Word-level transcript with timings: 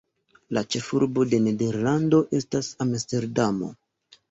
La 0.57 0.63
ĉefurbo 0.75 1.25
de 1.35 1.41
Nederlando 1.49 2.23
estas 2.41 2.73
Amsterdamo. 2.89 3.73